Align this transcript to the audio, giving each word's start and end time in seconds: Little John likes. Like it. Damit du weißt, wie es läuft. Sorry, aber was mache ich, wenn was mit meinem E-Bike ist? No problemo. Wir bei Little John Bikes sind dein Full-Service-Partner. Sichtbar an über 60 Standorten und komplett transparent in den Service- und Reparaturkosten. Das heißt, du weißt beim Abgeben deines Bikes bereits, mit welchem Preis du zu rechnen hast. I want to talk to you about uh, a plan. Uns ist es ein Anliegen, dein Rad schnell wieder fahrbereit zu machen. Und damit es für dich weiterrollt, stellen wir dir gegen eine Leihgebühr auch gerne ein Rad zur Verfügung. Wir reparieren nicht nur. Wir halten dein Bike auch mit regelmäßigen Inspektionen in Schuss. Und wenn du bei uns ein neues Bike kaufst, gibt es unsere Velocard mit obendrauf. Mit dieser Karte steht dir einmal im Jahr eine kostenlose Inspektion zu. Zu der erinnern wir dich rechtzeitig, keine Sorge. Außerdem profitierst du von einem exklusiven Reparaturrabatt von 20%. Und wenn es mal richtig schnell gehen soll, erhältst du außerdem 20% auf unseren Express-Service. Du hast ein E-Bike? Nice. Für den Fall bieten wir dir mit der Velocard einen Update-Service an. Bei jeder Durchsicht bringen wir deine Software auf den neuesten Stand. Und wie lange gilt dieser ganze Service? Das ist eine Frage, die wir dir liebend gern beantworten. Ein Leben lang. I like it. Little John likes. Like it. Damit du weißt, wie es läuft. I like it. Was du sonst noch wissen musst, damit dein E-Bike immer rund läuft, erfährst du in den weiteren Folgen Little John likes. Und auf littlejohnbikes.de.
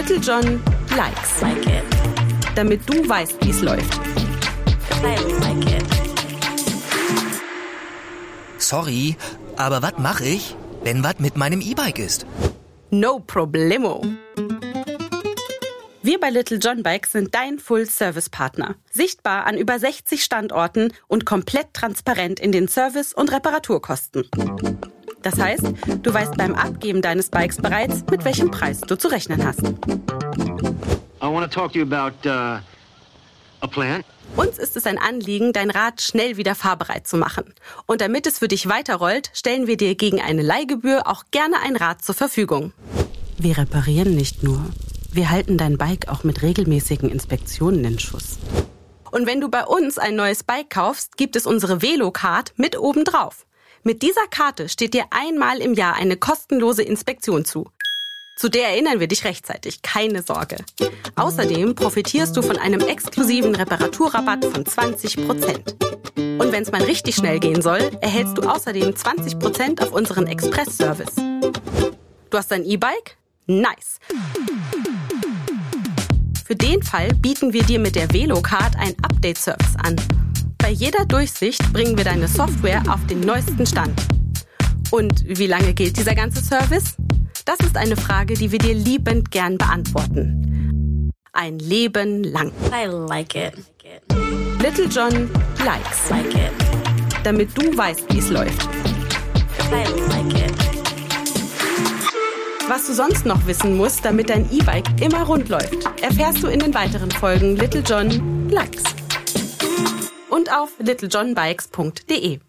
Little 0.00 0.16
John 0.16 0.62
likes. 0.96 1.42
Like 1.42 1.66
it. 1.66 1.84
Damit 2.54 2.88
du 2.88 3.06
weißt, 3.06 3.36
wie 3.44 3.50
es 3.50 3.60
läuft. 3.60 4.00
Sorry, 8.56 9.16
aber 9.56 9.82
was 9.82 9.98
mache 9.98 10.24
ich, 10.24 10.56
wenn 10.84 11.04
was 11.04 11.18
mit 11.18 11.36
meinem 11.36 11.60
E-Bike 11.60 11.98
ist? 11.98 12.24
No 12.88 13.18
problemo. 13.18 14.02
Wir 16.00 16.18
bei 16.18 16.30
Little 16.30 16.56
John 16.56 16.82
Bikes 16.82 17.12
sind 17.12 17.34
dein 17.34 17.58
Full-Service-Partner. 17.58 18.76
Sichtbar 18.90 19.44
an 19.44 19.58
über 19.58 19.78
60 19.78 20.24
Standorten 20.24 20.94
und 21.08 21.26
komplett 21.26 21.74
transparent 21.74 22.40
in 22.40 22.52
den 22.52 22.68
Service- 22.68 23.12
und 23.12 23.30
Reparaturkosten. 23.30 24.24
Das 25.22 25.38
heißt, 25.38 25.64
du 26.02 26.14
weißt 26.14 26.36
beim 26.36 26.54
Abgeben 26.54 27.02
deines 27.02 27.28
Bikes 27.28 27.58
bereits, 27.58 28.04
mit 28.10 28.24
welchem 28.24 28.50
Preis 28.50 28.80
du 28.80 28.96
zu 28.96 29.08
rechnen 29.08 29.44
hast. 29.44 29.62
I 31.22 31.26
want 31.26 31.50
to 31.50 31.60
talk 31.60 31.72
to 31.72 31.78
you 31.78 31.84
about 31.84 32.16
uh, 32.26 32.60
a 33.60 33.66
plan. 33.68 34.02
Uns 34.36 34.58
ist 34.58 34.76
es 34.76 34.86
ein 34.86 34.96
Anliegen, 34.96 35.52
dein 35.52 35.70
Rad 35.70 36.00
schnell 36.00 36.36
wieder 36.36 36.54
fahrbereit 36.54 37.06
zu 37.06 37.16
machen. 37.16 37.52
Und 37.86 38.00
damit 38.00 38.26
es 38.26 38.38
für 38.38 38.48
dich 38.48 38.68
weiterrollt, 38.68 39.30
stellen 39.34 39.66
wir 39.66 39.76
dir 39.76 39.96
gegen 39.96 40.20
eine 40.20 40.42
Leihgebühr 40.42 41.06
auch 41.06 41.24
gerne 41.30 41.56
ein 41.62 41.76
Rad 41.76 42.02
zur 42.02 42.14
Verfügung. 42.14 42.72
Wir 43.38 43.58
reparieren 43.58 44.14
nicht 44.14 44.42
nur. 44.42 44.64
Wir 45.12 45.30
halten 45.30 45.58
dein 45.58 45.76
Bike 45.76 46.08
auch 46.08 46.24
mit 46.24 46.42
regelmäßigen 46.42 47.10
Inspektionen 47.10 47.84
in 47.84 47.98
Schuss. 47.98 48.38
Und 49.10 49.26
wenn 49.26 49.40
du 49.40 49.48
bei 49.48 49.64
uns 49.64 49.98
ein 49.98 50.14
neues 50.14 50.44
Bike 50.44 50.70
kaufst, 50.70 51.16
gibt 51.16 51.34
es 51.34 51.44
unsere 51.44 51.82
Velocard 51.82 52.52
mit 52.56 52.78
obendrauf. 52.78 53.46
Mit 53.82 54.02
dieser 54.02 54.26
Karte 54.30 54.68
steht 54.68 54.94
dir 54.94 55.04
einmal 55.10 55.58
im 55.58 55.74
Jahr 55.74 55.94
eine 55.94 56.16
kostenlose 56.16 56.82
Inspektion 56.82 57.44
zu. 57.44 57.70
Zu 58.36 58.48
der 58.48 58.68
erinnern 58.70 59.00
wir 59.00 59.06
dich 59.06 59.24
rechtzeitig, 59.24 59.82
keine 59.82 60.22
Sorge. 60.22 60.56
Außerdem 61.16 61.74
profitierst 61.74 62.36
du 62.36 62.42
von 62.42 62.56
einem 62.56 62.80
exklusiven 62.80 63.54
Reparaturrabatt 63.54 64.46
von 64.46 64.64
20%. 64.64 66.38
Und 66.38 66.52
wenn 66.52 66.62
es 66.62 66.72
mal 66.72 66.82
richtig 66.82 67.16
schnell 67.16 67.38
gehen 67.38 67.60
soll, 67.60 67.90
erhältst 68.00 68.38
du 68.38 68.42
außerdem 68.42 68.90
20% 68.94 69.82
auf 69.82 69.92
unseren 69.92 70.26
Express-Service. 70.26 71.16
Du 71.16 72.38
hast 72.38 72.52
ein 72.52 72.64
E-Bike? 72.64 73.18
Nice. 73.46 73.98
Für 76.46 76.56
den 76.56 76.82
Fall 76.82 77.12
bieten 77.14 77.52
wir 77.52 77.62
dir 77.62 77.78
mit 77.78 77.94
der 77.94 78.12
Velocard 78.12 78.74
einen 78.76 78.96
Update-Service 79.04 79.76
an. 79.82 79.96
Bei 80.70 80.76
jeder 80.76 81.04
Durchsicht 81.04 81.72
bringen 81.72 81.96
wir 81.96 82.04
deine 82.04 82.28
Software 82.28 82.80
auf 82.86 83.04
den 83.08 83.18
neuesten 83.18 83.66
Stand. 83.66 84.00
Und 84.92 85.24
wie 85.26 85.48
lange 85.48 85.74
gilt 85.74 85.96
dieser 85.96 86.14
ganze 86.14 86.44
Service? 86.44 86.94
Das 87.44 87.58
ist 87.58 87.76
eine 87.76 87.96
Frage, 87.96 88.34
die 88.34 88.52
wir 88.52 88.60
dir 88.60 88.74
liebend 88.74 89.32
gern 89.32 89.58
beantworten. 89.58 91.10
Ein 91.32 91.58
Leben 91.58 92.22
lang. 92.22 92.52
I 92.72 92.86
like 92.86 93.34
it. 93.34 93.54
Little 94.62 94.84
John 94.84 95.28
likes. 95.64 96.08
Like 96.08 96.32
it. 96.34 96.52
Damit 97.24 97.48
du 97.58 97.76
weißt, 97.76 98.04
wie 98.14 98.18
es 98.18 98.30
läuft. 98.30 98.68
I 99.72 99.90
like 100.08 100.32
it. 100.34 100.54
Was 102.68 102.86
du 102.86 102.94
sonst 102.94 103.26
noch 103.26 103.44
wissen 103.48 103.76
musst, 103.76 104.04
damit 104.04 104.30
dein 104.30 104.48
E-Bike 104.52 105.02
immer 105.02 105.24
rund 105.24 105.48
läuft, 105.48 105.84
erfährst 106.00 106.44
du 106.44 106.46
in 106.46 106.60
den 106.60 106.72
weiteren 106.72 107.10
Folgen 107.10 107.56
Little 107.56 107.82
John 107.84 108.48
likes. 108.50 108.84
Und 110.30 110.52
auf 110.52 110.78
littlejohnbikes.de. 110.78 112.40